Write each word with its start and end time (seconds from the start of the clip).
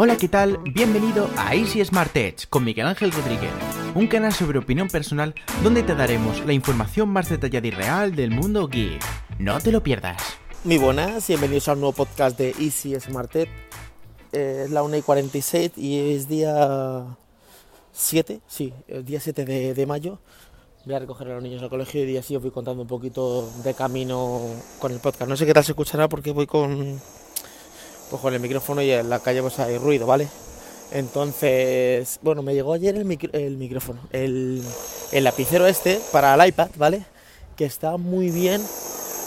Hola, 0.00 0.16
¿qué 0.16 0.28
tal? 0.28 0.58
Bienvenido 0.58 1.28
a 1.36 1.56
Easy 1.56 1.84
Smart 1.84 2.16
Edge 2.16 2.46
con 2.48 2.62
Miguel 2.62 2.86
Ángel 2.86 3.10
Rodríguez, 3.10 3.50
un 3.96 4.06
canal 4.06 4.32
sobre 4.32 4.60
opinión 4.60 4.86
personal 4.86 5.34
donde 5.64 5.82
te 5.82 5.96
daremos 5.96 6.46
la 6.46 6.52
información 6.52 7.08
más 7.08 7.28
detallada 7.28 7.66
y 7.66 7.72
real 7.72 8.14
del 8.14 8.30
mundo 8.30 8.68
geek. 8.68 9.02
No 9.40 9.58
te 9.58 9.72
lo 9.72 9.82
pierdas. 9.82 10.22
Muy 10.62 10.78
buenas, 10.78 11.26
bienvenidos 11.26 11.66
a 11.66 11.72
un 11.72 11.80
nuevo 11.80 11.94
podcast 11.94 12.38
de 12.38 12.54
Easy 12.60 12.94
Smart 13.00 13.34
Edge. 13.34 13.50
Eh, 14.30 14.62
es 14.66 14.70
la 14.70 14.84
1 14.84 14.98
y 14.98 15.02
46 15.02 15.72
y 15.76 16.12
es 16.12 16.28
día 16.28 17.16
7, 17.90 18.40
sí, 18.46 18.72
el 18.86 19.04
día 19.04 19.18
7 19.18 19.44
de, 19.44 19.74
de 19.74 19.86
mayo. 19.86 20.20
Voy 20.86 20.94
a 20.94 21.00
recoger 21.00 21.26
a 21.26 21.34
los 21.34 21.42
niños 21.42 21.60
al 21.60 21.70
colegio 21.70 22.08
y 22.08 22.16
así 22.16 22.36
os 22.36 22.42
voy 22.42 22.52
contando 22.52 22.82
un 22.82 22.88
poquito 22.88 23.50
de 23.64 23.74
camino 23.74 24.42
con 24.78 24.92
el 24.92 25.00
podcast. 25.00 25.28
No 25.28 25.36
sé 25.36 25.44
qué 25.44 25.54
tal 25.54 25.64
se 25.64 25.72
escuchará 25.72 26.08
porque 26.08 26.30
voy 26.30 26.46
con, 26.46 27.00
pues 28.10 28.20
con 28.22 28.34
el 28.34 28.40
micrófono 28.40 28.82
y 28.82 28.90
en 28.90 29.08
la 29.10 29.20
calle 29.20 29.42
pues 29.42 29.58
hay 29.58 29.78
ruido, 29.78 30.06
¿vale? 30.06 30.28
Entonces, 30.90 32.18
bueno, 32.22 32.42
me 32.42 32.54
llegó 32.54 32.72
ayer 32.72 32.96
el, 32.96 33.04
micro- 33.04 33.30
el 33.34 33.56
micrófono, 33.56 34.00
el, 34.12 34.62
el 35.12 35.24
lapicero 35.24 35.66
este 35.66 36.00
para 36.12 36.34
el 36.34 36.48
iPad, 36.48 36.68
¿vale? 36.76 37.04
Que 37.56 37.64
está 37.66 37.96
muy 37.98 38.30
bien, 38.30 38.62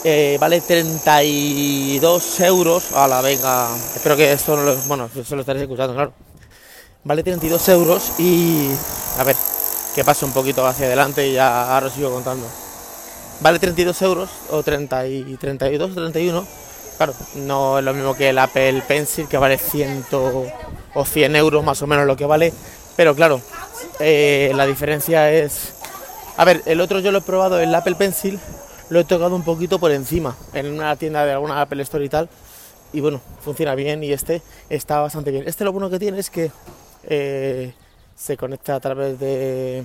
eh, 0.04 0.36
vale 0.40 0.60
32 0.60 2.40
euros. 2.40 2.92
A 2.94 3.06
la 3.06 3.20
venga, 3.20 3.68
espero 3.94 4.16
que 4.16 4.32
esto 4.32 4.56
no 4.56 4.62
lo, 4.62 4.76
bueno, 4.88 5.08
eso 5.14 5.34
lo 5.36 5.42
estaréis 5.42 5.62
escuchando, 5.62 5.94
claro. 5.94 6.12
Vale 7.04 7.22
32 7.22 7.68
euros 7.68 8.12
y, 8.18 8.68
a 9.18 9.24
ver, 9.24 9.36
que 9.94 10.04
pase 10.04 10.24
un 10.24 10.32
poquito 10.32 10.66
hacia 10.66 10.86
adelante 10.86 11.26
y 11.28 11.34
ya 11.34 11.74
ahora 11.74 11.86
os 11.86 11.92
sigo 11.92 12.10
contando. 12.10 12.46
Vale 13.40 13.58
32 13.58 14.00
euros 14.02 14.30
o 14.50 14.62
30 14.62 15.06
y 15.08 15.36
32, 15.36 15.94
31. 15.94 16.46
Claro, 16.96 17.14
no 17.34 17.78
es 17.78 17.84
lo 17.84 17.94
mismo 17.94 18.14
que 18.14 18.28
el 18.28 18.38
Apple 18.38 18.82
Pencil 18.86 19.26
que 19.26 19.38
vale 19.38 19.58
100 19.58 20.06
o 20.12 21.04
100 21.04 21.36
euros 21.36 21.64
más 21.64 21.80
o 21.82 21.86
menos 21.86 22.06
lo 22.06 22.16
que 22.16 22.26
vale. 22.26 22.52
Pero 22.96 23.14
claro, 23.14 23.40
eh, 24.00 24.52
la 24.54 24.66
diferencia 24.66 25.30
es... 25.32 25.72
A 26.36 26.44
ver, 26.44 26.62
el 26.66 26.80
otro 26.80 27.00
yo 27.00 27.12
lo 27.12 27.18
he 27.18 27.22
probado, 27.22 27.60
el 27.60 27.74
Apple 27.74 27.94
Pencil, 27.94 28.38
lo 28.90 29.00
he 29.00 29.04
tocado 29.04 29.34
un 29.34 29.44
poquito 29.44 29.78
por 29.78 29.90
encima, 29.90 30.36
en 30.54 30.72
una 30.72 30.96
tienda 30.96 31.24
de 31.24 31.32
alguna 31.32 31.60
Apple 31.60 31.82
Store 31.82 32.04
y 32.04 32.08
tal. 32.08 32.28
Y 32.92 33.00
bueno, 33.00 33.20
funciona 33.40 33.74
bien 33.74 34.02
y 34.04 34.12
este 34.12 34.42
está 34.68 35.00
bastante 35.00 35.30
bien. 35.30 35.44
Este 35.46 35.64
lo 35.64 35.72
bueno 35.72 35.88
que 35.88 35.98
tiene 35.98 36.18
es 36.18 36.30
que 36.30 36.50
eh, 37.04 37.72
se 38.14 38.36
conecta 38.36 38.74
a 38.74 38.80
través 38.80 39.18
de... 39.18 39.84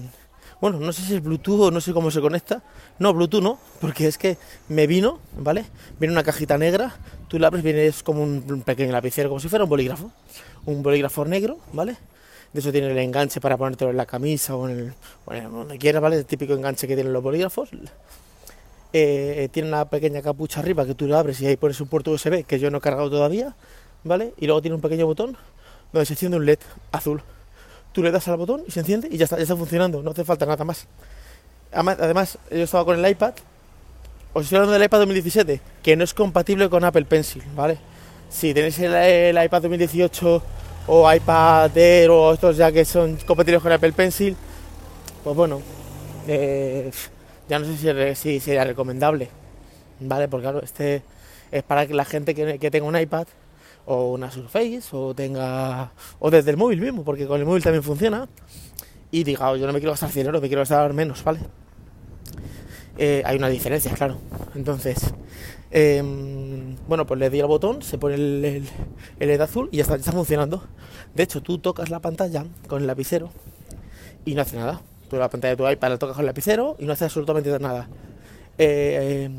Bueno, 0.59 0.79
no 0.79 0.91
sé 0.91 1.03
si 1.03 1.15
es 1.15 1.23
Bluetooth 1.23 1.61
o 1.61 1.71
no 1.71 1.79
sé 1.81 1.93
cómo 1.93 2.09
se 2.09 2.19
conecta. 2.19 2.63
No, 2.97 3.13
Bluetooth 3.13 3.43
no, 3.43 3.59
porque 3.79 4.07
es 4.07 4.17
que 4.17 4.37
me 4.69 4.87
vino, 4.87 5.19
¿vale? 5.37 5.65
Viene 5.99 6.13
una 6.13 6.23
cajita 6.23 6.57
negra, 6.57 6.95
tú 7.27 7.37
la 7.37 7.47
abres, 7.47 7.63
viene 7.63 7.85
es 7.85 8.01
como 8.01 8.23
un, 8.23 8.63
pequeño 8.65 8.91
lapicero, 8.91 9.29
como 9.29 9.39
si 9.39 9.49
fuera 9.49 9.65
un 9.65 9.69
bolígrafo. 9.69 10.11
Un 10.65 10.81
bolígrafo 10.81 11.25
negro, 11.25 11.59
¿vale? 11.73 11.97
De 12.53 12.59
eso 12.59 12.71
tiene 12.71 12.89
el 12.89 12.97
enganche 12.97 13.39
para 13.39 13.55
ponértelo 13.55 13.91
en 13.91 13.97
la 13.97 14.05
camisa 14.07 14.55
o 14.55 14.67
en 14.67 14.79
el, 14.79 14.93
o 15.25 15.33
en 15.33 15.43
el- 15.45 15.51
donde 15.51 15.77
quieras, 15.77 16.01
¿vale? 16.01 16.17
El 16.17 16.25
típico 16.25 16.53
enganche 16.53 16.87
que 16.87 16.95
tienen 16.95 17.13
los 17.13 17.21
bolígrafos. 17.21 17.69
Eh, 18.93 19.49
tiene 19.51 19.67
una 19.67 19.85
pequeña 19.85 20.21
capucha 20.21 20.61
arriba 20.61 20.85
que 20.85 20.95
tú 20.95 21.07
la 21.07 21.19
abres 21.19 21.39
y 21.41 21.45
ahí 21.45 21.57
pones 21.57 21.79
un 21.81 21.87
puerto 21.87 22.11
USB 22.11 22.45
que 22.45 22.57
yo 22.57 22.71
no 22.71 22.77
he 22.77 22.81
cargado 22.81 23.09
todavía, 23.09 23.55
¿vale? 24.03 24.33
Y 24.37 24.45
luego 24.47 24.61
tiene 24.61 24.75
un 24.75 24.81
pequeño 24.81 25.05
botón 25.05 25.37
donde 25.93 26.05
se 26.05 26.13
enciende 26.13 26.37
un 26.37 26.45
LED 26.45 26.59
azul. 26.91 27.21
Tú 27.97 28.03
le 28.03 28.11
das 28.11 28.27
al 28.27 28.37
botón 28.37 28.61
y 28.67 28.69
se 28.69 28.81
enciende 28.81 29.07
y 29.09 29.17
ya 29.17 29.23
está, 29.23 29.37
ya 29.37 29.41
está 29.41 29.55
funcionando, 29.55 30.03
no 30.03 30.11
hace 30.11 30.23
falta 30.23 30.45
nada 30.45 30.63
más. 30.63 30.85
Además, 31.71 32.37
yo 32.51 32.61
estaba 32.61 32.85
con 32.85 33.03
el 33.03 33.11
iPad, 33.11 33.33
os 34.33 34.43
estoy 34.43 34.57
hablando 34.57 34.73
del 34.73 34.83
iPad 34.83 34.99
2017, 34.99 35.59
que 35.81 35.95
no 35.95 36.03
es 36.03 36.13
compatible 36.13 36.69
con 36.69 36.83
Apple 36.83 37.05
Pencil, 37.05 37.41
¿vale? 37.55 37.79
Si 38.29 38.53
tenéis 38.53 38.77
el, 38.77 39.43
iPad 39.43 39.63
2018 39.63 40.43
o 40.85 41.11
iPad 41.11 41.75
Air 41.75 42.11
o 42.11 42.33
estos 42.33 42.55
ya 42.55 42.71
que 42.71 42.85
son 42.85 43.17
compatibles 43.25 43.63
con 43.63 43.71
Apple 43.71 43.93
Pencil, 43.93 44.37
pues 45.23 45.35
bueno, 45.35 45.59
eh, 46.27 46.91
ya 47.49 47.57
no 47.57 47.65
sé 47.65 47.77
si, 47.77 48.15
si 48.15 48.39
sería 48.39 48.63
recomendable, 48.63 49.27
¿vale? 50.01 50.27
Porque 50.27 50.43
claro, 50.43 50.61
este 50.61 51.01
es 51.49 51.63
para 51.63 51.87
que 51.87 51.95
la 51.95 52.05
gente 52.05 52.35
que, 52.35 52.59
que 52.59 52.69
tenga 52.69 52.85
un 52.85 52.95
iPad 52.95 53.25
o 53.87 54.11
una 54.13 54.29
Surface 54.29 54.81
o 54.91 55.15
tenga 55.15 55.91
o 56.19 56.29
desde 56.29 56.51
el 56.51 56.57
móvil 56.57 56.79
mismo, 56.81 57.03
porque 57.03 57.25
con 57.25 57.39
el 57.39 57.45
móvil 57.45 57.63
también 57.63 57.83
funciona 57.83 58.27
y 59.11 59.23
diga, 59.23 59.49
"Oh, 59.51 59.55
yo 59.55 59.65
no 59.65 59.73
me 59.73 59.79
quiero 59.79 59.91
gastar 59.93 60.11
100 60.11 60.25
euros, 60.27 60.41
me 60.41 60.47
quiero 60.49 60.61
gastar 60.61 60.93
menos, 60.93 61.23
¿vale? 61.23 61.39
Eh, 62.97 63.21
hay 63.25 63.37
una 63.37 63.47
diferencia, 63.49 63.93
claro. 63.93 64.17
Entonces, 64.55 64.97
em, 65.71 66.75
bueno, 66.87 67.05
pues 67.05 67.19
le 67.19 67.29
di 67.29 67.39
al 67.39 67.47
botón, 67.47 67.81
se 67.83 67.97
pone 67.97 68.15
el, 68.15 68.43
el, 69.19 69.27
LED 69.29 69.41
azul 69.41 69.69
y 69.71 69.77
ya 69.77 69.83
está, 69.83 69.95
ya 69.95 69.99
está 70.01 70.11
funcionando. 70.11 70.63
De 71.13 71.23
hecho, 71.23 71.41
tú 71.41 71.59
tocas 71.59 71.89
la 71.89 71.99
pantalla 71.99 72.45
con 72.67 72.81
el 72.81 72.87
lapicero 72.87 73.29
y 74.25 74.33
no 74.35 74.41
hace 74.41 74.57
nada. 74.57 74.81
Tú 75.09 75.15
la 75.17 75.29
pantalla 75.29 75.55
de 75.55 75.57
tu 75.57 75.69
iPad 75.69 75.89
la 75.89 75.97
tocas 75.97 76.15
con 76.15 76.23
el 76.23 76.27
lapicero 76.27 76.75
y 76.79 76.85
no 76.85 76.93
hace 76.93 77.05
absolutamente 77.05 77.57
nada. 77.59 77.87
Eh, 78.57 79.23
em, 79.25 79.33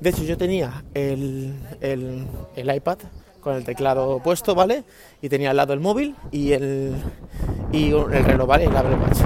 de 0.00 0.10
hecho, 0.10 0.24
yo 0.24 0.36
tenía 0.38 0.82
el, 0.94 1.54
el- 1.80 2.26
el 2.56 2.74
iPad 2.74 2.98
con 3.42 3.54
el 3.56 3.64
teclado 3.64 4.20
puesto, 4.20 4.54
¿vale? 4.54 4.84
Y 5.20 5.28
tenía 5.28 5.50
al 5.50 5.56
lado 5.56 5.74
el 5.74 5.80
móvil 5.80 6.16
y 6.30 6.52
el, 6.52 6.94
y 7.72 7.90
el 7.90 8.24
reloj, 8.24 8.46
¿vale? 8.46 8.64
El 8.64 8.76
Apple 8.76 8.96
Watch. 8.96 9.18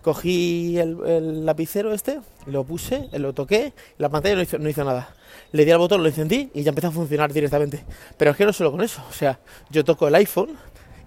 Cogí 0.00 0.78
el, 0.78 0.98
el 1.06 1.46
lapicero 1.46 1.92
este, 1.92 2.20
lo 2.46 2.64
puse, 2.64 3.08
lo 3.12 3.32
toqué, 3.32 3.72
y 3.98 4.02
la 4.02 4.08
pantalla 4.08 4.36
no 4.36 4.42
hizo, 4.42 4.58
no 4.58 4.68
hizo 4.68 4.84
nada. 4.84 5.14
Le 5.52 5.64
di 5.64 5.70
al 5.70 5.78
botón, 5.78 6.02
lo 6.02 6.08
encendí 6.08 6.50
y 6.54 6.62
ya 6.62 6.70
empezó 6.70 6.88
a 6.88 6.90
funcionar 6.90 7.32
directamente. 7.32 7.84
Pero 8.16 8.30
es 8.30 8.36
que 8.36 8.44
no 8.44 8.52
solo 8.52 8.70
con 8.70 8.82
eso, 8.82 9.02
o 9.08 9.12
sea, 9.12 9.40
yo 9.70 9.84
toco 9.84 10.08
el 10.08 10.14
iPhone 10.14 10.56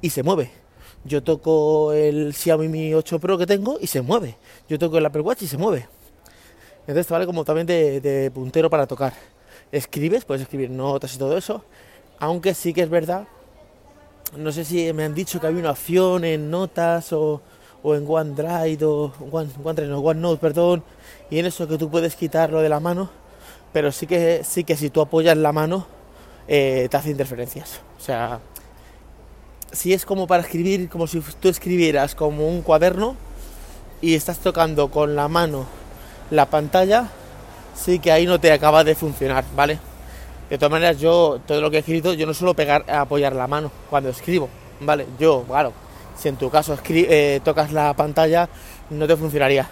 y 0.02 0.10
se 0.10 0.24
mueve. 0.24 0.52
Yo 1.04 1.24
toco 1.24 1.94
el 1.94 2.34
Xiaomi 2.34 2.68
Mi 2.68 2.94
8 2.94 3.20
Pro 3.20 3.38
que 3.38 3.46
tengo 3.46 3.78
y 3.80 3.88
se 3.88 4.02
mueve. 4.02 4.38
Yo 4.68 4.78
toco 4.78 4.98
el 4.98 5.06
Apple 5.06 5.22
Watch 5.22 5.44
y 5.44 5.48
se 5.48 5.58
mueve. 5.58 5.88
Entonces 6.82 7.08
te 7.08 7.14
vale 7.14 7.26
como 7.26 7.46
también 7.46 7.68
de, 7.68 8.02
de 8.02 8.32
puntero 8.32 8.70
para 8.70 8.88
tocar. 8.88 9.14
Escribes, 9.72 10.26
puedes 10.26 10.42
escribir 10.42 10.70
notas 10.70 11.14
y 11.16 11.18
todo 11.18 11.38
eso. 11.38 11.64
Aunque 12.20 12.54
sí 12.54 12.74
que 12.74 12.82
es 12.82 12.90
verdad, 12.90 13.28
no 14.36 14.52
sé 14.52 14.66
si 14.66 14.92
me 14.94 15.04
han 15.04 15.14
dicho 15.14 15.40
que 15.40 15.48
había 15.48 15.60
una 15.60 15.72
opción 15.72 16.26
en 16.26 16.50
notas 16.50 17.14
o, 17.14 17.42
en 17.84 18.06
OneDrive 18.08 18.84
o 18.86 19.14
One, 19.32 19.50
OneDrive, 19.64 19.90
no, 19.90 20.00
OneNote, 20.00 20.42
perdón, 20.42 20.84
y 21.30 21.40
en 21.40 21.46
eso 21.46 21.68
que 21.68 21.78
tú 21.78 21.90
puedes 21.90 22.16
quitarlo 22.16 22.62
de 22.62 22.70
la 22.70 22.80
mano, 22.80 23.10
pero 23.72 23.92
sí 23.92 24.08
que 24.08 24.44
sí 24.44 24.64
que 24.64 24.76
si 24.76 24.90
tú 24.90 25.02
apoyas 25.02 25.38
la 25.38 25.52
mano 25.52 25.88
eh, 26.48 26.88
te 26.90 26.98
hace 26.98 27.12
interferencias. 27.12 27.82
O 27.98 28.02
sea, 28.02 28.40
si 29.72 29.94
es 29.94 30.06
como 30.06 30.28
para 30.28 30.44
escribir, 30.44 30.90
como 30.90 31.08
si 31.08 31.22
tú 31.40 31.50
escribieras 31.50 32.16
como 32.16 32.48
un 32.48 32.62
cuaderno 32.62 33.16
y 34.02 34.16
estás 34.16 34.40
tocando 34.40 34.90
con 34.90 35.16
la 35.16 35.28
mano 35.28 35.66
la 36.32 36.48
pantalla, 36.48 37.10
sí 37.76 38.00
que 38.00 38.12
ahí 38.12 38.26
no 38.26 38.40
te 38.40 38.52
acaba 38.52 38.84
de 38.84 38.96
funcionar, 38.96 39.46
¿vale? 39.56 39.80
De 40.50 40.58
todas 40.58 40.72
maneras, 40.72 41.00
yo, 41.00 41.40
todo 41.46 41.62
lo 41.62 41.70
que 41.70 41.78
he 41.78 41.80
escrito, 41.80 42.14
yo 42.14 42.26
no 42.26 42.34
suelo 42.34 42.54
pegar, 42.54 42.90
apoyar 42.90 43.36
la 43.36 43.48
mano 43.48 43.72
cuando 43.90 44.10
escribo, 44.10 44.50
¿vale? 44.80 45.06
Yo, 45.20 45.44
claro, 45.44 45.74
si 46.18 46.30
en 46.30 46.38
tu 46.38 46.50
caso 46.50 46.78
eh, 46.90 47.42
tocas 47.44 47.74
la 47.74 47.94
pantalla, 47.94 48.48
no 48.90 49.08
te 49.08 49.18
funcionaría. 49.18 49.70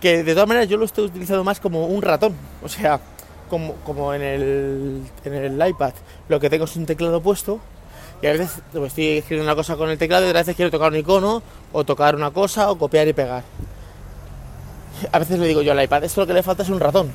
Que 0.00 0.22
de 0.22 0.32
todas 0.32 0.48
maneras 0.48 0.68
yo 0.68 0.76
lo 0.76 0.84
estoy 0.84 1.04
utilizando 1.06 1.44
más 1.44 1.60
como 1.60 1.86
un 1.86 2.02
ratón, 2.02 2.34
o 2.62 2.68
sea, 2.68 3.00
como, 3.48 3.74
como 3.84 4.14
en, 4.14 4.22
el, 4.22 5.02
en 5.24 5.34
el 5.34 5.68
iPad, 5.68 5.92
lo 6.28 6.40
que 6.40 6.50
tengo 6.50 6.64
es 6.64 6.76
un 6.76 6.86
teclado 6.86 7.20
puesto 7.20 7.60
y 8.22 8.26
a 8.26 8.32
veces 8.32 8.62
pues, 8.72 8.88
estoy 8.88 9.18
escribiendo 9.18 9.50
una 9.50 9.54
cosa 9.56 9.76
con 9.76 9.90
el 9.90 9.98
teclado 9.98 10.24
y 10.24 10.28
otras 10.28 10.46
veces 10.46 10.56
quiero 10.56 10.70
tocar 10.70 10.90
un 10.90 10.98
icono 10.98 11.42
o 11.72 11.84
tocar 11.84 12.16
una 12.16 12.30
cosa 12.30 12.70
o 12.70 12.78
copiar 12.78 13.06
y 13.08 13.12
pegar. 13.12 13.42
A 15.12 15.18
veces 15.18 15.38
le 15.38 15.46
digo 15.46 15.62
yo 15.62 15.72
al 15.72 15.82
iPad, 15.82 16.04
esto 16.04 16.22
lo 16.22 16.26
que 16.26 16.32
le 16.32 16.42
falta 16.42 16.62
es 16.62 16.70
un 16.70 16.80
ratón, 16.80 17.10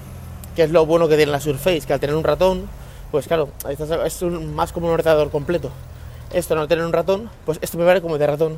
que 0.56 0.64
es 0.64 0.72
lo 0.72 0.86
bueno 0.86 1.08
que 1.08 1.16
tiene 1.16 1.32
la 1.32 1.40
Surface, 1.40 1.82
que 1.82 1.94
al 1.94 2.00
tener 2.00 2.16
un 2.16 2.24
ratón, 2.24 2.68
pues 3.12 3.28
claro, 3.28 3.50
es- 3.70 4.22
más 4.24 4.72
como 4.72 4.88
un 4.88 4.94
ordenador 4.94 5.30
completo. 5.30 5.70
Esto 6.34 6.56
no 6.56 6.68
tener 6.68 6.86
un 6.86 6.94
ratón, 6.94 7.30
pues 7.46 7.60
esto 7.62 7.78
me 7.78 7.84
vale 7.84 8.02
como 8.02 8.18
de 8.18 8.26
ratón. 8.28 8.58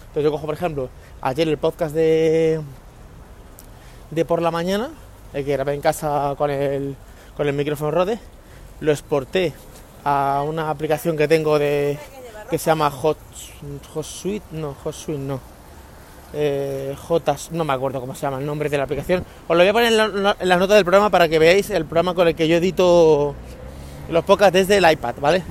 Entonces 0.00 0.24
yo 0.24 0.30
cojo, 0.30 0.46
por 0.46 0.54
ejemplo, 0.54 0.88
ayer 1.20 1.46
el 1.48 1.58
podcast 1.58 1.94
de, 1.94 2.60
de 4.10 4.24
por 4.24 4.40
la 4.42 4.50
mañana, 4.50 4.90
el 5.32 5.44
que 5.44 5.52
grabé 5.52 5.74
en 5.74 5.80
casa 5.80 6.34
con 6.36 6.50
el, 6.50 6.96
con 7.36 7.46
el 7.48 7.54
micrófono 7.54 7.90
Rode, 7.90 8.18
lo 8.80 8.92
exporté 8.92 9.52
a 10.04 10.42
una 10.46 10.70
aplicación 10.70 11.16
que 11.16 11.28
tengo 11.28 11.58
de 11.58 11.98
que 12.50 12.58
se 12.58 12.66
llama 12.66 12.90
Hot, 12.90 13.16
Hot 13.94 14.04
Suite, 14.04 14.44
no, 14.52 14.74
Hot 14.84 14.94
Suite 14.94 15.18
no. 15.20 15.40
Eh, 16.34 16.94
J, 17.08 17.36
no 17.52 17.64
me 17.64 17.72
acuerdo 17.74 18.00
cómo 18.00 18.14
se 18.14 18.22
llama 18.22 18.38
el 18.38 18.46
nombre 18.46 18.68
de 18.68 18.78
la 18.78 18.84
aplicación. 18.84 19.20
Os 19.48 19.56
lo 19.56 19.62
voy 19.62 19.68
a 19.68 19.72
poner 19.72 19.88
en 19.92 19.96
la, 20.22 20.36
en 20.38 20.48
la 20.48 20.56
nota 20.56 20.74
del 20.74 20.84
programa 20.84 21.10
para 21.10 21.28
que 21.28 21.38
veáis 21.38 21.68
el 21.70 21.84
programa 21.84 22.14
con 22.14 22.26
el 22.28 22.34
que 22.34 22.48
yo 22.48 22.56
edito 22.56 23.34
los 24.08 24.24
podcasts 24.24 24.52
desde 24.52 24.76
el 24.76 24.90
iPad, 24.90 25.14
¿vale? 25.20 25.42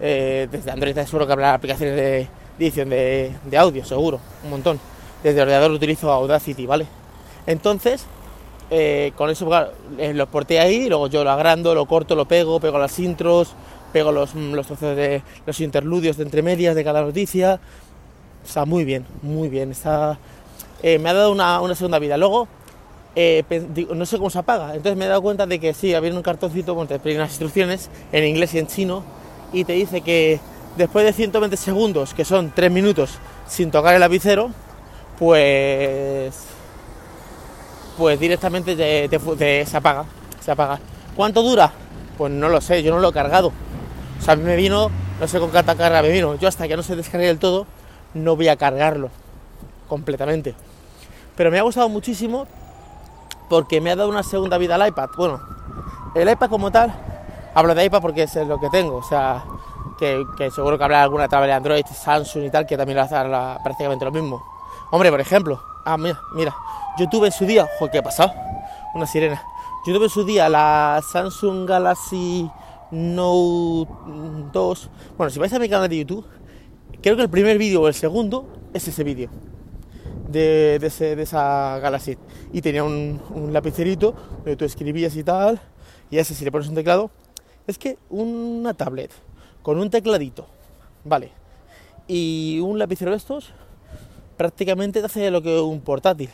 Eh, 0.00 0.46
desde 0.50 0.70
Android 0.70 0.96
seguro 0.98 1.26
que 1.26 1.32
habrá 1.32 1.54
aplicaciones 1.54 1.96
de 1.96 2.28
edición 2.58 2.88
de, 2.90 3.32
audio, 3.56 3.84
seguro, 3.84 4.20
un 4.44 4.50
montón. 4.50 4.80
Desde 5.22 5.38
el 5.38 5.42
ordenador 5.42 5.72
utilizo 5.72 6.12
Audacity, 6.12 6.66
¿vale? 6.66 6.86
Entonces, 7.46 8.04
eh, 8.70 9.12
con 9.16 9.30
eso 9.30 9.48
eh, 9.98 10.12
lo 10.14 10.24
exporté 10.24 10.60
ahí, 10.60 10.88
luego 10.88 11.08
yo 11.08 11.24
lo 11.24 11.30
agrando, 11.30 11.74
lo 11.74 11.86
corto, 11.86 12.14
lo 12.14 12.26
pego, 12.26 12.60
pego 12.60 12.78
las 12.78 12.98
intros, 12.98 13.52
pego 13.92 14.12
los, 14.12 14.34
los 14.34 14.66
trozos 14.66 14.94
de 14.96 15.22
los 15.46 15.60
interludios 15.60 16.16
de 16.16 16.24
entre 16.24 16.42
medias 16.42 16.74
de 16.74 16.84
cada 16.84 17.02
noticia. 17.02 17.58
Está 18.44 18.64
muy 18.64 18.84
bien, 18.84 19.04
muy 19.22 19.48
bien. 19.48 19.74
Me 20.82 21.10
ha 21.10 21.12
dado 21.12 21.32
una, 21.32 21.60
una 21.60 21.74
segunda 21.74 21.98
vida. 21.98 22.16
Luego, 22.16 22.48
eh, 23.20 23.42
no 23.92 24.06
sé 24.06 24.16
cómo 24.16 24.30
se 24.30 24.38
apaga. 24.38 24.76
Entonces 24.76 24.96
me 24.96 25.06
he 25.06 25.08
dado 25.08 25.22
cuenta 25.22 25.44
de 25.44 25.58
que 25.58 25.74
sí, 25.74 25.92
había 25.92 26.14
un 26.14 26.22
cartoncito 26.22 26.76
con 26.76 26.86
te 26.86 27.00
unas 27.16 27.30
instrucciones 27.30 27.90
en 28.12 28.24
inglés 28.24 28.54
y 28.54 28.60
en 28.60 28.68
chino 28.68 29.02
y 29.52 29.64
te 29.64 29.72
dice 29.72 30.02
que 30.02 30.38
después 30.76 31.04
de 31.04 31.12
120 31.12 31.56
segundos, 31.56 32.14
que 32.14 32.24
son 32.24 32.52
3 32.54 32.70
minutos 32.70 33.18
sin 33.48 33.72
tocar 33.72 33.94
el 33.94 34.00
lapicero, 34.00 34.50
pues 35.18 36.32
pues 37.96 38.20
directamente 38.20 38.76
se 38.76 39.76
apaga, 39.76 40.04
se 40.40 40.52
apaga. 40.52 40.78
¿Cuánto 41.16 41.42
dura? 41.42 41.72
Pues 42.16 42.30
no 42.30 42.48
lo 42.48 42.60
sé, 42.60 42.84
yo 42.84 42.94
no 42.94 43.00
lo 43.00 43.08
he 43.08 43.12
cargado. 43.12 43.48
O 43.48 44.22
sea, 44.22 44.34
a 44.34 44.36
mí 44.36 44.44
me 44.44 44.54
vino, 44.54 44.92
no 45.18 45.26
sé 45.26 45.40
con 45.40 45.50
cuánta 45.50 45.74
carga 45.74 46.02
me 46.02 46.10
vino. 46.10 46.36
Yo 46.36 46.46
hasta 46.46 46.68
que 46.68 46.76
no 46.76 46.84
se 46.84 46.94
descargue 46.94 47.26
del 47.26 47.40
todo, 47.40 47.66
no 48.14 48.36
voy 48.36 48.46
a 48.46 48.54
cargarlo 48.54 49.10
completamente. 49.88 50.54
Pero 51.36 51.50
me 51.50 51.58
ha 51.58 51.62
gustado 51.62 51.88
muchísimo 51.88 52.46
porque 53.48 53.80
me 53.80 53.90
ha 53.90 53.96
dado 53.96 54.08
una 54.08 54.22
segunda 54.22 54.58
vida 54.58 54.74
al 54.74 54.88
iPad. 54.88 55.10
Bueno, 55.16 55.40
el 56.14 56.28
iPad 56.28 56.48
como 56.48 56.70
tal, 56.70 56.92
hablo 57.54 57.74
de 57.74 57.84
iPad 57.84 58.00
porque 58.00 58.24
es 58.24 58.34
lo 58.36 58.58
que 58.58 58.68
tengo, 58.70 58.96
o 58.96 59.02
sea, 59.02 59.44
que, 59.98 60.24
seguro 60.54 60.78
que 60.78 60.84
habrá 60.84 61.02
alguna 61.02 61.28
tablet 61.28 61.48
de 61.48 61.54
Android, 61.54 61.84
Samsung 61.86 62.44
y 62.44 62.50
tal, 62.50 62.66
que 62.66 62.76
también 62.76 62.98
va 62.98 63.02
a 63.02 63.04
hacer 63.04 63.62
prácticamente 63.62 64.04
lo 64.04 64.12
mismo. 64.12 64.42
Hombre, 64.90 65.10
por 65.10 65.20
ejemplo, 65.20 65.60
ah, 65.84 65.96
mira, 65.96 66.20
mira, 66.34 66.56
yo 66.98 67.08
tuve 67.08 67.26
en 67.26 67.32
su 67.32 67.44
día, 67.44 67.66
joder, 67.78 67.92
¿qué 67.92 67.98
ha 67.98 68.02
pasado? 68.02 68.32
Una 68.94 69.06
sirena. 69.06 69.42
Yo 69.86 69.94
tuve 69.94 70.04
en 70.04 70.10
su 70.10 70.24
día 70.24 70.48
la 70.48 71.00
Samsung 71.12 71.68
Galaxy 71.68 72.50
Note 72.90 73.92
2. 74.52 74.90
Bueno, 75.16 75.30
si 75.30 75.38
vais 75.38 75.52
a 75.52 75.58
mi 75.58 75.68
canal 75.68 75.88
de 75.88 75.98
YouTube, 75.98 76.26
creo 77.02 77.16
que 77.16 77.22
el 77.22 77.30
primer 77.30 77.58
vídeo 77.58 77.82
o 77.82 77.88
el 77.88 77.94
segundo 77.94 78.48
es 78.72 78.88
ese 78.88 79.04
vídeo 79.04 79.30
de, 80.28 80.76
esa 80.82 81.78
Galaxy. 81.78 82.16
Y 82.52 82.62
tenía 82.62 82.84
un, 82.84 83.20
lapicerito 83.52 84.14
donde 84.38 84.56
tú 84.56 84.64
escribías 84.64 85.16
y 85.16 85.24
tal. 85.24 85.60
Y 86.10 86.18
ese 86.18 86.34
si 86.34 86.44
le 86.44 86.52
pones 86.52 86.68
un 86.68 86.74
teclado. 86.74 87.10
Es 87.66 87.78
que 87.78 87.98
una 88.08 88.72
tablet 88.74 89.10
con 89.62 89.78
un 89.78 89.90
tecladito, 89.90 90.46
vale, 91.04 91.30
y 92.06 92.58
un 92.60 92.78
lapicero 92.78 93.10
de 93.10 93.18
estos, 93.18 93.50
prácticamente 94.38 95.00
te 95.00 95.06
hace 95.06 95.30
lo 95.30 95.42
que 95.42 95.60
un 95.60 95.80
portátil. 95.82 96.30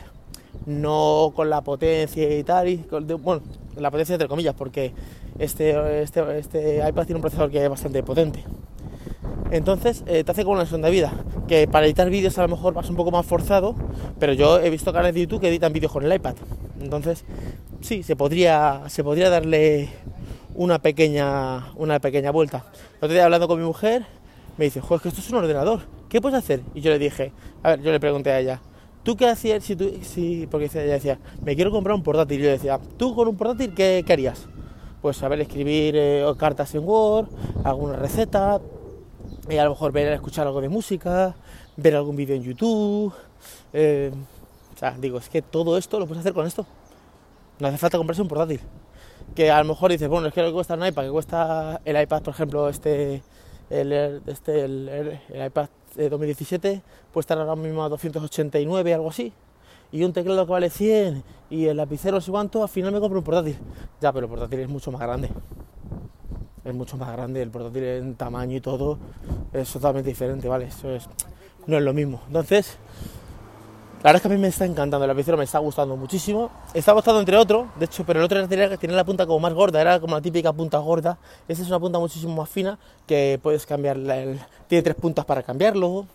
No 0.65 1.33
con 1.35 1.49
la 1.49 1.61
potencia 1.61 2.37
y 2.37 2.43
tal, 2.45 2.69
y 2.69 2.77
bueno, 3.19 3.41
la 3.75 3.91
potencia 3.91 4.13
entre 4.13 4.29
comillas, 4.29 4.55
porque 4.55 4.93
este, 5.37 6.01
este, 6.01 6.39
este 6.39 6.77
iPad 6.77 7.05
tiene 7.05 7.15
un 7.15 7.21
procesador 7.21 7.51
que 7.51 7.61
es 7.61 7.69
bastante 7.69 8.01
potente. 8.03 8.45
Entonces 9.51 10.03
eh, 10.07 10.23
te 10.23 10.31
hace 10.31 10.43
como 10.43 10.55
una 10.55 10.65
segunda 10.65 10.89
vida. 10.89 11.13
Que 11.47 11.67
para 11.67 11.85
editar 11.85 12.09
vídeos 12.09 12.37
a 12.37 12.41
lo 12.43 12.49
mejor 12.49 12.73
vas 12.73 12.89
un 12.89 12.95
poco 12.95 13.11
más 13.11 13.25
forzado, 13.25 13.75
pero 14.19 14.33
yo 14.33 14.59
he 14.59 14.69
visto 14.69 14.91
canales 14.91 15.13
de 15.13 15.21
YouTube 15.21 15.41
que 15.41 15.49
editan 15.49 15.73
vídeos 15.73 15.91
con 15.91 16.03
el 16.03 16.13
iPad. 16.13 16.35
Entonces, 16.81 17.25
sí, 17.81 18.03
se 18.03 18.15
podría, 18.15 18.83
se 18.87 19.03
podría 19.03 19.29
darle 19.29 19.89
una 20.55 20.79
pequeña, 20.79 21.71
una 21.75 21.99
pequeña 21.99 22.31
vuelta. 22.31 22.65
El 22.93 22.97
otro 22.97 23.13
día 23.13 23.25
hablando 23.25 23.47
con 23.47 23.59
mi 23.59 23.65
mujer, 23.65 24.05
me 24.57 24.65
dice, 24.65 24.81
joder, 24.81 25.01
que 25.01 25.09
esto 25.09 25.21
es 25.21 25.29
un 25.29 25.37
ordenador, 25.37 25.81
¿qué 26.09 26.21
puedes 26.21 26.37
hacer? 26.37 26.61
Y 26.73 26.81
yo 26.81 26.91
le 26.91 26.99
dije, 26.99 27.31
a 27.61 27.71
ver, 27.71 27.81
yo 27.81 27.91
le 27.91 27.99
pregunté 27.99 28.31
a 28.31 28.39
ella, 28.39 28.61
¿tú 29.03 29.15
qué 29.15 29.27
hacías 29.27 29.63
si 29.63 29.75
tú, 29.75 29.91
si, 30.01 30.47
porque 30.49 30.65
ella 30.65 30.93
decía, 30.93 31.19
me 31.43 31.55
quiero 31.55 31.71
comprar 31.71 31.95
un 31.95 32.03
portátil? 32.03 32.39
Y 32.39 32.43
yo 32.43 32.49
decía, 32.49 32.79
¿tú 32.97 33.15
con 33.15 33.27
un 33.27 33.35
portátil 33.35 33.73
qué, 33.73 34.03
harías? 34.07 34.47
Pues 35.01 35.17
saber 35.17 35.41
escribir 35.41 35.95
eh, 35.97 36.25
cartas 36.37 36.73
en 36.73 36.83
Word, 36.83 37.27
alguna 37.63 37.97
receta, 37.97 38.59
y 39.49 39.57
a 39.57 39.63
lo 39.63 39.71
mejor 39.71 39.91
ver, 39.91 40.11
escuchar 40.13 40.47
algo 40.47 40.61
de 40.61 40.69
música, 40.69 41.35
ver 41.77 41.95
algún 41.95 42.15
vídeo 42.15 42.35
en 42.35 42.43
YouTube. 42.43 43.13
Eh, 43.73 44.11
o 44.73 44.77
sea, 44.77 44.95
digo, 44.97 45.17
es 45.19 45.29
que 45.29 45.41
todo 45.41 45.77
esto 45.77 45.99
lo 45.99 46.07
puedes 46.07 46.21
hacer 46.21 46.33
con 46.33 46.47
esto. 46.47 46.65
No 47.59 47.67
hace 47.67 47.77
falta 47.77 47.97
comprarse 47.97 48.21
un 48.21 48.27
portátil. 48.27 48.59
Que 49.35 49.51
a 49.51 49.59
lo 49.59 49.65
mejor 49.65 49.91
dices, 49.91 50.09
bueno, 50.09 50.27
es 50.27 50.33
que 50.33 50.41
lo 50.41 50.47
que 50.47 50.53
cuesta 50.53 50.73
un 50.73 50.85
iPad, 50.85 51.03
que 51.03 51.11
cuesta 51.11 51.81
el 51.85 52.01
iPad, 52.01 52.23
por 52.23 52.33
ejemplo, 52.33 52.69
este, 52.69 53.21
el, 53.69 54.21
este, 54.25 54.65
el, 54.65 55.19
iPad 55.45 55.69
de 55.95 56.09
2017, 56.09 56.81
puede 57.13 57.21
estar 57.21 57.37
ahora 57.37 57.55
mismo 57.55 57.83
a 57.83 57.89
289, 57.89 58.93
algo 58.93 59.09
así. 59.09 59.31
Y 59.91 60.03
un 60.03 60.11
teclado 60.11 60.45
que 60.45 60.51
vale 60.51 60.69
100 60.69 61.23
y 61.49 61.65
el 61.65 61.77
lapicero 61.77 62.19
sé 62.19 62.31
cuánto, 62.31 62.63
al 62.63 62.69
final 62.69 62.91
me 62.91 62.99
compro 62.99 63.19
un 63.19 63.25
portátil. 63.25 63.57
Ya, 64.01 64.11
pero 64.11 64.25
el 64.25 64.29
portátil 64.29 64.59
es 64.59 64.69
mucho 64.69 64.91
más 64.91 65.01
grande 65.01 65.29
es 66.65 66.73
mucho 66.73 66.97
más 66.97 67.11
grande, 67.11 67.41
el 67.41 67.51
portátil 67.51 67.83
en 67.83 68.15
tamaño 68.15 68.57
y 68.57 68.61
todo 68.61 68.97
es 69.53 69.71
totalmente 69.71 70.09
diferente, 70.09 70.47
¿vale? 70.47 70.65
Eso 70.65 70.89
es, 70.89 71.07
no 71.67 71.77
es 71.77 71.83
lo 71.83 71.93
mismo. 71.93 72.21
Entonces, 72.27 72.77
la 74.05 74.09
verdad 74.09 74.15
es 74.15 74.21
que 74.21 74.27
a 74.27 74.31
mí 74.35 74.41
me 74.41 74.47
está 74.47 74.65
encantando, 74.65 75.03
el 75.03 75.07
lapicero 75.07 75.37
me 75.37 75.43
está 75.43 75.59
gustando 75.59 75.95
muchísimo. 75.95 76.51
Está 76.73 76.91
gustando 76.91 77.19
entre 77.19 77.37
otros, 77.37 77.67
de 77.79 77.85
hecho, 77.85 78.03
pero 78.05 78.19
el 78.19 78.25
otro 78.25 78.47
tenía, 78.47 78.75
tenía 78.77 78.95
la 78.95 79.03
punta 79.03 79.25
como 79.25 79.39
más 79.39 79.53
gorda, 79.53 79.79
era 79.79 79.99
como 79.99 80.15
la 80.15 80.21
típica 80.21 80.51
punta 80.53 80.79
gorda. 80.79 81.17
Esta 81.47 81.63
es 81.63 81.69
una 81.69 81.79
punta 81.79 81.99
muchísimo 81.99 82.35
más 82.35 82.49
fina 82.49 82.77
que 83.07 83.39
puedes 83.41 83.65
cambiar, 83.65 83.97
tiene 84.67 84.81
tres 84.83 84.95
puntas 84.95 85.23
para 85.25 85.43
cambiarlo, 85.43 86.07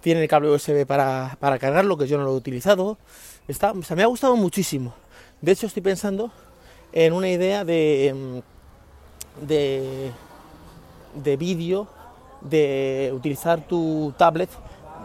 tiene 0.00 0.22
el 0.22 0.28
cable 0.28 0.50
USB 0.50 0.86
para, 0.86 1.36
para 1.40 1.58
cargarlo, 1.58 1.96
que 1.96 2.06
yo 2.06 2.18
no 2.18 2.24
lo 2.24 2.32
he 2.32 2.36
utilizado. 2.36 2.98
Está, 3.48 3.72
o 3.72 3.82
sea, 3.82 3.96
me 3.96 4.02
ha 4.02 4.06
gustado 4.06 4.36
muchísimo. 4.36 4.94
De 5.40 5.52
hecho, 5.52 5.66
estoy 5.66 5.82
pensando 5.82 6.30
en 6.92 7.12
una 7.12 7.28
idea 7.28 7.64
de 7.64 8.08
em, 8.08 8.42
de, 9.40 10.10
de 11.14 11.36
vídeo, 11.36 11.86
de 12.40 13.12
utilizar 13.14 13.60
tu 13.66 14.12
tablet, 14.16 14.50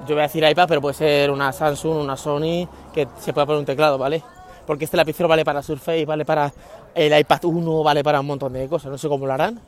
yo 0.07 0.15
voy 0.15 0.19
a 0.19 0.27
decir 0.27 0.43
iPad, 0.43 0.67
pero 0.67 0.81
puede 0.81 0.95
ser 0.95 1.31
una 1.31 1.51
Samsung, 1.51 1.97
una 1.97 2.15
Sony, 2.15 2.67
que 2.93 3.07
se 3.19 3.33
pueda 3.33 3.45
poner 3.45 3.59
un 3.59 3.65
teclado, 3.65 3.97
¿vale? 3.97 4.23
Porque 4.65 4.85
este 4.85 4.97
lapicero 4.97 5.27
vale 5.27 5.43
para 5.43 5.61
Surface, 5.61 6.05
vale 6.05 6.25
para 6.25 6.53
el 6.95 7.17
iPad 7.17 7.43
1, 7.45 7.83
vale 7.83 8.03
para 8.03 8.19
un 8.19 8.27
montón 8.27 8.53
de 8.53 8.67
cosas, 8.67 8.91
no 8.91 8.97
sé 8.97 9.07
cómo 9.07 9.25
lo 9.25 9.33
harán. 9.33 9.59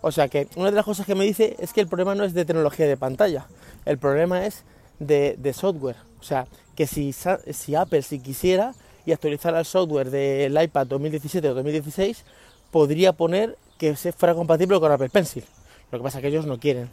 O 0.00 0.12
sea 0.12 0.28
que 0.28 0.48
una 0.56 0.70
de 0.70 0.76
las 0.76 0.84
cosas 0.84 1.06
que 1.06 1.14
me 1.14 1.24
dice 1.24 1.56
es 1.58 1.72
que 1.72 1.80
el 1.80 1.88
problema 1.88 2.14
no 2.14 2.24
es 2.24 2.34
de 2.34 2.44
tecnología 2.44 2.86
de 2.86 2.96
pantalla, 2.96 3.46
el 3.84 3.98
problema 3.98 4.46
es 4.46 4.64
de, 4.98 5.36
de 5.38 5.52
software. 5.52 5.96
O 6.20 6.22
sea, 6.22 6.46
que 6.74 6.86
si, 6.86 7.12
si 7.12 7.74
Apple, 7.74 8.02
si 8.02 8.20
quisiera 8.20 8.74
y 9.04 9.12
actualizara 9.12 9.60
el 9.60 9.64
software 9.64 10.10
del 10.10 10.60
iPad 10.60 10.86
2017 10.86 11.48
o 11.48 11.54
2016, 11.54 12.24
podría 12.70 13.12
poner 13.12 13.56
que 13.78 13.94
fuera 13.94 14.34
compatible 14.34 14.78
con 14.80 14.90
Apple 14.90 15.08
Pencil. 15.08 15.44
Lo 15.90 15.98
que 15.98 16.02
pasa 16.02 16.18
es 16.18 16.22
que 16.22 16.28
ellos 16.28 16.44
no 16.44 16.58
quieren. 16.58 16.90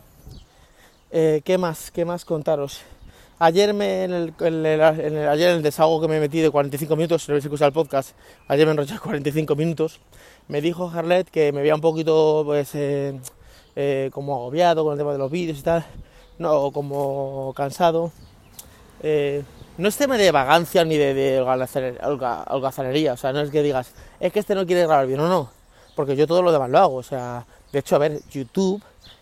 Eh, 1.12 1.42
¿Qué 1.44 1.58
más? 1.58 1.92
¿Qué 1.92 2.06
más 2.06 2.24
contaros? 2.24 2.82
Ayer, 3.38 3.74
me, 3.74 4.06
en, 4.06 4.14
el, 4.14 4.82
ayer 4.82 5.50
en 5.50 5.56
el 5.58 5.62
desahogo 5.62 6.00
que 6.00 6.08
me 6.08 6.22
metido 6.22 6.46
de 6.46 6.52
45 6.52 6.96
minutos, 6.96 7.24
si 7.24 7.30
no 7.30 7.34
habéis 7.34 7.44
escuchado 7.44 7.68
el 7.68 7.74
podcast, 7.74 8.12
ayer 8.48 8.66
me 8.66 8.72
enrollé 8.72 8.98
45 9.04 9.56
minutos, 9.58 10.00
me 10.48 10.62
dijo 10.62 10.90
Harlet 10.90 11.30
que 11.30 11.52
me 11.52 11.60
veía 11.60 11.76
un 11.76 11.82
poquito 11.82 12.44
pues 12.46 12.74
eh, 12.76 13.20
eh, 13.76 14.10
como 14.14 14.36
agobiado 14.36 14.86
con 14.86 14.94
el 14.94 14.98
tema 14.98 15.12
de 15.12 15.18
los 15.18 15.30
vídeos 15.30 15.60
y 15.60 15.64
tal, 15.64 15.86
no, 16.40 16.72
como 16.72 17.54
cansado. 17.58 18.14
no 19.02 19.88
es 19.90 19.98
tema 19.98 20.18
de 20.18 20.32
vagancia 20.32 20.86
ni 20.86 20.96
de, 20.96 21.14
de 21.14 21.42
holgazanería, 21.42 23.14
o 23.14 23.18
sea, 23.18 23.34
no 23.34 23.42
es 23.42 23.50
que 23.50 23.62
digas, 23.64 23.92
es 24.22 24.32
que 24.32 24.40
este 24.40 24.56
no 24.56 24.66
quiere 24.66 24.84
grabar 24.84 25.08
bien, 25.08 25.20
no, 25.20 25.28
no 25.28 25.55
porque 25.96 26.16
yo 26.16 26.28
todo 26.28 26.42
lo 26.42 26.52
demás 26.52 26.70
lo 26.70 26.80
hago. 26.80 26.96
O 26.96 27.04
sea, 27.04 27.46
de 27.72 27.80
hecho, 27.80 27.96
a 27.96 28.00
ver, 28.00 28.22
YouTube 28.30 28.82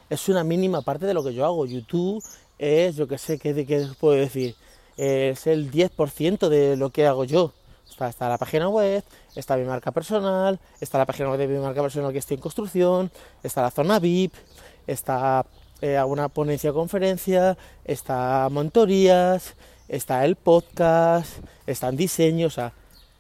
es 0.10 0.30
una 0.30 0.44
mínima 0.44 0.82
parte 0.82 1.06
de 1.06 1.14
lo 1.14 1.24
que 1.24 1.34
yo 1.34 1.46
hago. 1.46 1.66
YouTube 1.66 2.24
es, 2.58 2.96
yo 2.96 3.08
que 3.08 3.18
sé, 3.18 3.40
¿qué, 3.40 3.66
qué 3.66 3.88
puedo 4.00 4.16
decir? 4.16 4.56
Es 4.98 5.48
el 5.48 5.72
10% 5.72 6.50
de 6.50 6.76
lo 6.76 6.90
que 6.90 7.08
hago 7.08 7.24
yo. 7.24 7.52
Está, 7.90 8.10
está, 8.10 8.28
la 8.28 8.38
página 8.38 8.70
web, 8.70 9.04
está 9.36 9.56
mi 9.56 9.66
marca 9.66 9.92
personal, 9.92 10.60
está 10.82 10.98
la 10.98 11.06
página 11.06 11.30
web 11.30 11.38
de 11.38 11.48
mi 11.48 11.60
marca 11.60 11.82
personal 11.82 12.12
que 12.12 12.18
estoy 12.18 12.36
en 12.36 12.42
construcción, 12.42 13.12
está 13.44 13.62
la 13.62 13.70
zona 13.70 14.00
VIP, 14.00 14.34
está 14.88 15.46
eh, 15.82 15.98
alguna 15.98 16.30
ponencia 16.30 16.72
o 16.72 16.74
conferencia, 16.74 17.56
está 17.86 18.48
montorías, 18.50 19.54
está 19.88 20.26
el 20.26 20.36
podcast, 20.36 21.40
están 21.68 21.96
diseños, 21.96 22.54
o 22.54 22.56
sea, 22.56 22.74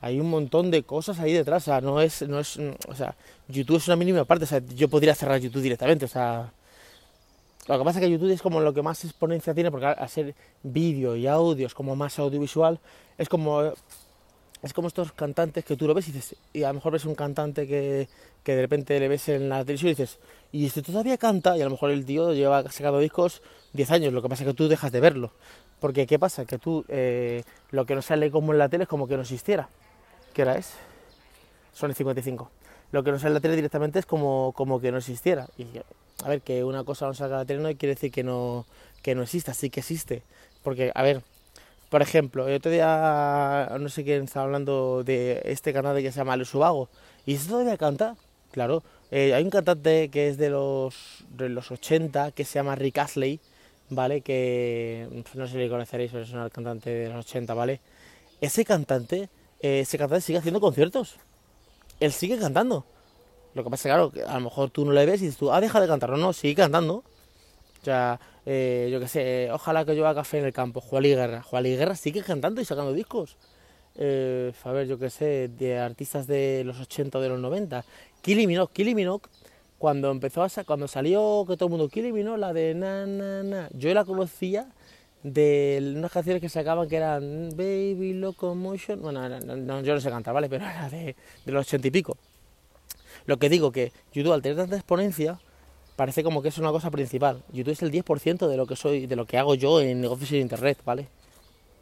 hay 0.03 0.19
un 0.19 0.29
montón 0.29 0.69
de 0.69 0.83
cosas 0.83 1.17
ahí 1.21 1.31
detrás, 1.31 1.63
o 1.63 1.65
sea, 1.65 1.79
no 1.79 2.01
es, 2.01 2.27
no 2.27 2.37
es, 2.37 2.59
o 2.89 2.93
sea, 2.93 3.15
YouTube 3.47 3.77
es 3.77 3.87
una 3.87 3.95
mínima 3.95 4.25
parte, 4.25 4.43
o 4.43 4.47
sea, 4.47 4.61
yo 4.75 4.89
podría 4.89 5.15
cerrar 5.15 5.39
YouTube 5.39 5.61
directamente, 5.61 6.03
o 6.03 6.09
sea, 6.09 6.51
lo 7.69 7.77
que 7.79 7.85
pasa 7.85 7.99
es 7.99 8.05
que 8.05 8.11
YouTube 8.11 8.31
es 8.31 8.41
como 8.41 8.59
lo 8.59 8.73
que 8.73 8.81
más 8.81 9.01
exponencia 9.05 9.53
tiene, 9.53 9.71
porque 9.71 9.95
ser 10.09 10.35
vídeo 10.61 11.15
y 11.15 11.25
audio 11.25 11.65
es 11.65 11.73
como 11.73 11.95
más 11.95 12.19
audiovisual, 12.19 12.81
es 13.17 13.29
como, 13.29 13.61
es 14.61 14.73
como 14.73 14.89
estos 14.89 15.13
cantantes 15.13 15.63
que 15.63 15.77
tú 15.77 15.87
lo 15.87 15.93
ves 15.93 16.09
y 16.09 16.11
dices, 16.11 16.35
y 16.51 16.63
a 16.63 16.67
lo 16.67 16.73
mejor 16.73 16.91
ves 16.91 17.05
un 17.05 17.15
cantante 17.15 17.65
que, 17.65 18.09
que 18.43 18.55
de 18.57 18.61
repente 18.61 18.99
le 18.99 19.07
ves 19.07 19.29
en 19.29 19.47
la 19.47 19.63
televisión 19.63 19.91
y 19.91 19.95
dices, 19.95 20.19
y 20.51 20.65
este 20.65 20.81
todavía 20.81 21.17
canta, 21.17 21.57
y 21.57 21.61
a 21.61 21.63
lo 21.63 21.71
mejor 21.71 21.91
el 21.91 22.03
tío 22.03 22.33
lleva 22.33 22.69
sacado 22.69 22.99
discos 22.99 23.41
10 23.71 23.91
años, 23.91 24.11
lo 24.11 24.21
que 24.21 24.27
pasa 24.27 24.43
es 24.43 24.49
que 24.49 24.53
tú 24.53 24.67
dejas 24.67 24.91
de 24.91 24.99
verlo, 24.99 25.31
porque 25.79 26.05
¿qué 26.07 26.19
pasa? 26.19 26.43
Que 26.43 26.57
tú, 26.57 26.83
eh, 26.89 27.43
lo 27.71 27.85
que 27.85 27.95
no 27.95 28.01
sale 28.01 28.29
como 28.31 28.51
en 28.51 28.59
la 28.59 28.67
tele 28.67 28.83
es 28.83 28.89
como 28.89 29.07
que 29.07 29.15
no 29.15 29.21
existiera. 29.21 29.69
¿Qué 30.33 30.41
hora 30.41 30.57
es? 30.57 30.73
Son 31.73 31.89
el 31.89 31.95
55. 31.95 32.49
Lo 32.91 33.03
que 33.03 33.11
no 33.11 33.19
sale 33.19 33.35
la 33.35 33.39
tele 33.39 33.55
directamente 33.55 33.99
es 33.99 34.05
como, 34.05 34.53
como 34.55 34.79
que 34.79 34.91
no 34.91 34.97
existiera. 34.97 35.47
Y 35.57 35.65
a 36.23 36.29
ver, 36.29 36.41
que 36.41 36.63
una 36.63 36.83
cosa 36.83 37.05
no 37.05 37.13
salga 37.13 37.39
de 37.39 37.45
tele 37.45 37.61
no 37.61 37.69
quiere 37.77 37.95
decir 37.95 38.11
que 38.11 38.23
no, 38.23 38.65
que 39.01 39.13
no 39.13 39.23
exista, 39.23 39.53
sí 39.53 39.69
que 39.69 39.81
existe. 39.81 40.23
Porque, 40.63 40.91
a 40.95 41.03
ver, 41.03 41.21
por 41.89 42.01
ejemplo, 42.01 42.47
el 42.47 42.55
otro 42.55 42.71
día, 42.71 43.69
no 43.79 43.89
sé 43.89 44.03
quién 44.03 44.23
estaba 44.23 44.45
hablando 44.45 45.03
de 45.03 45.41
este 45.45 45.73
canal 45.73 46.01
que 46.01 46.11
se 46.11 46.17
llama 46.17 46.33
El 46.33 46.45
Subago, 46.45 46.89
y 47.25 47.35
eso 47.35 47.51
todavía 47.51 47.77
canta, 47.77 48.15
claro. 48.51 48.81
Eh, 49.11 49.35
hay 49.35 49.43
un 49.43 49.51
cantante 49.51 50.09
que 50.09 50.29
es 50.29 50.37
de 50.37 50.49
los, 50.49 51.23
de 51.29 51.49
los 51.49 51.69
80 51.69 52.31
que 52.31 52.45
se 52.45 52.55
llama 52.55 52.75
Rick 52.75 52.97
Astley, 52.97 53.39
¿vale? 53.91 54.21
Que 54.21 55.07
no 55.35 55.47
sé 55.47 55.63
si 55.63 55.69
conoceréis, 55.69 56.11
pero 56.11 56.23
es 56.23 56.31
un 56.31 56.49
cantante 56.49 56.89
de 56.89 57.09
los 57.09 57.25
80, 57.27 57.53
¿vale? 57.53 57.79
Ese 58.41 58.65
cantante, 58.65 59.29
ese 59.63 59.97
cantante 59.97 60.21
sigue 60.21 60.39
haciendo 60.39 60.59
conciertos. 60.59 61.15
Él 61.99 62.11
sigue 62.11 62.37
cantando. 62.37 62.85
Lo 63.53 63.63
que 63.63 63.69
pasa 63.69 63.89
claro, 63.89 64.11
que 64.11 64.23
a 64.23 64.33
lo 64.33 64.41
mejor 64.41 64.69
tú 64.69 64.83
no 64.83 64.91
le 64.91 65.05
ves 65.05 65.21
y 65.21 65.25
dices 65.25 65.39
tú, 65.39 65.51
ah, 65.51 65.61
deja 65.61 65.79
de 65.79 65.87
cantar. 65.87 66.09
No, 66.09 66.17
no, 66.17 66.33
sigue 66.33 66.55
cantando. 66.55 66.95
O 66.95 67.85
sea, 67.85 68.19
eh, 68.45 68.89
yo 68.91 68.99
qué 68.99 69.07
sé, 69.07 69.49
ojalá 69.51 69.85
que 69.85 69.95
yo 69.95 70.05
haga 70.05 70.21
café 70.21 70.39
en 70.39 70.45
el 70.45 70.53
campo. 70.53 70.81
Juan 70.81 71.03
Guerra. 71.03 71.41
Juan 71.43 71.63
Guerra 71.63 71.95
sigue 71.95 72.21
cantando 72.23 72.61
y 72.61 72.65
sacando 72.65 72.91
discos. 72.91 73.37
Eh, 73.95 74.51
a 74.63 74.71
ver, 74.71 74.87
yo 74.87 74.99
qué 74.99 75.09
sé, 75.09 75.49
de 75.49 75.79
artistas 75.79 76.27
de 76.27 76.63
los 76.65 76.79
80 76.79 77.17
o 77.17 77.21
de 77.21 77.29
los 77.29 77.39
90. 77.39 77.85
Kylie 78.21 78.47
Minogue, 78.47 78.71
Kylie 78.73 78.95
Minogue, 78.95 79.29
cuando 79.77 80.11
empezó 80.11 80.43
a 80.43 80.49
cuando 80.65 80.87
salió 80.87 81.45
que 81.47 81.55
todo 81.55 81.67
el 81.67 81.71
mundo 81.71 81.89
Kylie 81.89 82.11
Minogue, 82.11 82.37
la 82.37 82.53
de 82.53 82.73
na 82.73 83.05
na 83.05 83.43
na, 83.43 83.69
yo 83.73 83.93
la 83.93 84.03
conocía 84.03 84.67
de 85.23 85.93
unas 85.95 86.11
canciones 86.11 86.41
que 86.41 86.49
sacaban 86.49 86.87
que 86.87 86.97
eran 86.97 87.49
Baby 87.51 88.13
Locomotion, 88.13 89.01
bueno, 89.01 89.27
no, 89.29 89.81
yo 89.81 89.93
no 89.93 90.01
sé 90.01 90.09
cantar, 90.09 90.33
¿vale? 90.33 90.49
Pero 90.49 90.65
era 90.65 90.89
de, 90.89 91.15
de 91.45 91.51
los 91.51 91.65
80 91.65 91.87
y 91.87 91.91
pico. 91.91 92.17
Lo 93.25 93.37
que 93.37 93.49
digo 93.49 93.71
que 93.71 93.91
YouTube 94.13 94.33
al 94.33 94.41
tener 94.41 94.57
tanta 94.57 94.75
exponencia 94.75 95.39
parece 95.95 96.23
como 96.23 96.41
que 96.41 96.49
es 96.49 96.57
una 96.57 96.71
cosa 96.71 96.91
principal. 96.91 97.41
YouTube 97.53 97.71
es 97.71 97.81
el 97.81 97.91
10% 97.91 98.47
de 98.47 98.57
lo 98.57 98.65
que 98.65 98.75
soy, 98.75 99.05
de 99.07 99.15
lo 99.15 99.25
que 99.25 99.37
hago 99.37 99.55
yo 99.55 99.79
en 99.79 100.01
negocios 100.01 100.31
en 100.33 100.39
internet, 100.39 100.79
¿vale? 100.83 101.07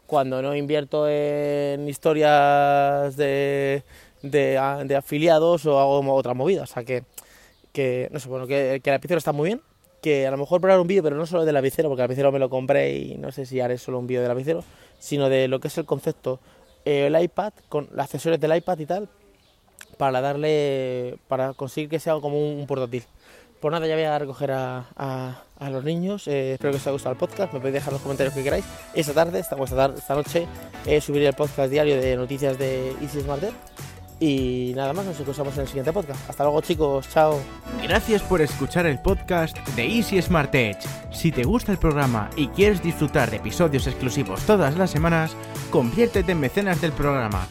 Cuando 0.05 0.41
no 0.41 0.55
invierto 0.55 1.07
en 1.07 1.87
historias 1.87 3.15
de, 3.15 3.83
de, 4.21 4.95
afiliados 4.95 5.65
o 5.65 5.79
hago 5.79 6.13
otra 6.13 6.33
movida. 6.33 6.63
O 6.63 6.67
sea 6.67 6.83
que, 6.83 7.03
que 7.71 8.09
no 8.11 8.19
sé, 8.19 8.27
bueno, 8.27 8.45
que, 8.45 8.81
que 8.83 8.89
el 8.89 8.95
lapicero 8.95 9.17
está 9.17 9.31
muy 9.31 9.49
bien. 9.49 9.61
Que 10.01 10.25
a 10.25 10.31
lo 10.31 10.37
mejor 10.37 10.59
probar 10.59 10.79
un 10.79 10.87
vídeo, 10.87 11.03
pero 11.03 11.15
no 11.15 11.25
solo 11.25 11.45
del 11.45 11.53
lapicero, 11.53 11.89
porque 11.89 12.01
el 12.01 12.07
lapicero 12.07 12.31
me 12.31 12.39
lo 12.39 12.49
compré 12.49 12.97
y 12.97 13.17
no 13.17 13.31
sé 13.31 13.45
si 13.45 13.59
haré 13.59 13.77
solo 13.77 13.99
un 13.99 14.07
vídeo 14.07 14.21
del 14.21 14.29
lapicero, 14.29 14.63
sino 14.99 15.29
de 15.29 15.47
lo 15.47 15.59
que 15.59 15.67
es 15.67 15.77
el 15.77 15.85
concepto, 15.85 16.39
eh, 16.85 17.07
el 17.07 17.21
iPad, 17.21 17.53
con 17.69 17.87
las 17.93 18.05
accesorios 18.05 18.39
del 18.41 18.55
iPad 18.55 18.79
y 18.79 18.85
tal, 18.85 19.09
para 19.97 20.21
darle, 20.21 21.17
para 21.27 21.53
conseguir 21.53 21.89
que 21.89 21.99
sea 21.99 22.19
como 22.19 22.39
un, 22.39 22.65
portátil. 22.65 23.03
Pues 23.59 23.71
nada, 23.71 23.85
ya 23.85 23.93
voy 23.93 24.05
a 24.05 24.17
recoger 24.17 24.51
a, 24.51 24.87
a, 25.59 25.69
los 25.69 25.83
niños. 25.83 26.27
Eh, 26.27 26.53
espero 26.53 26.71
que 26.71 26.77
os 26.77 26.83
haya 26.83 26.93
gustado 26.93 27.13
el 27.13 27.19
podcast. 27.19 27.53
Me 27.53 27.59
podéis 27.59 27.75
dejar 27.75 27.93
los 27.93 28.01
comentarios 28.01 28.33
que 28.33 28.43
queráis. 28.43 28.65
Esta 28.95 29.13
tarde, 29.13 29.37
esta, 29.37 29.55
esta, 29.55 29.93
esta 29.95 30.15
noche, 30.15 30.47
eh, 30.87 30.99
subiré 30.99 31.27
el 31.27 31.35
podcast 31.35 31.69
diario 31.69 32.01
de 32.01 32.15
noticias 32.15 32.57
de 32.57 32.95
Easy 33.01 33.21
Smart 33.21 33.43
Y 34.21 34.71
nada 34.75 34.93
más, 34.93 35.03
nos 35.03 35.19
escuchamos 35.19 35.55
en 35.55 35.61
el 35.61 35.67
siguiente 35.67 35.91
podcast. 35.91 36.29
Hasta 36.29 36.43
luego, 36.43 36.61
chicos. 36.61 37.09
Chao. 37.09 37.39
Gracias 37.81 38.21
por 38.21 38.39
escuchar 38.39 38.85
el 38.85 38.99
podcast 38.99 39.57
de 39.69 39.83
Easy 39.83 40.21
Smart 40.21 40.53
Edge. 40.53 40.77
Si 41.11 41.31
te 41.31 41.43
gusta 41.43 41.71
el 41.71 41.79
programa 41.79 42.29
y 42.37 42.47
quieres 42.49 42.83
disfrutar 42.83 43.31
de 43.31 43.37
episodios 43.37 43.87
exclusivos 43.87 44.41
todas 44.41 44.77
las 44.77 44.91
semanas, 44.91 45.35
conviértete 45.71 46.33
en 46.33 46.39
mecenas 46.39 46.79
del 46.79 46.91
programa 46.91 47.47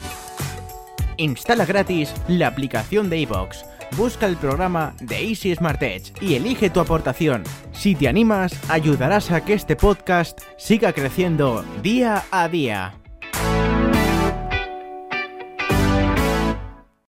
Instala 1.20 1.66
gratis 1.66 2.14
la 2.28 2.46
aplicación 2.46 3.10
de 3.10 3.18
iVoox. 3.18 3.64
Busca 3.96 4.26
el 4.26 4.36
programa 4.36 4.94
de 5.00 5.28
Easy 5.28 5.54
Smart 5.54 5.82
Edge 5.82 6.12
y 6.20 6.34
elige 6.34 6.70
tu 6.70 6.80
aportación. 6.80 7.42
Si 7.72 7.94
te 7.94 8.08
animas, 8.08 8.52
ayudarás 8.70 9.30
a 9.30 9.44
que 9.44 9.52
este 9.52 9.76
podcast 9.76 10.40
siga 10.56 10.92
creciendo 10.92 11.62
día 11.82 12.24
a 12.30 12.48
día. 12.48 12.99